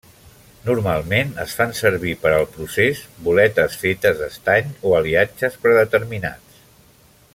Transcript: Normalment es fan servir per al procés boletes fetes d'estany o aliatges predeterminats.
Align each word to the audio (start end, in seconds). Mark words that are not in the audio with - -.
Normalment 0.67 1.33
es 1.43 1.51
fan 1.59 1.75
servir 1.79 2.13
per 2.23 2.31
al 2.37 2.47
procés 2.55 3.03
boletes 3.27 3.77
fetes 3.83 4.19
d'estany 4.23 4.73
o 4.89 4.95
aliatges 5.01 5.61
predeterminats. 5.67 6.65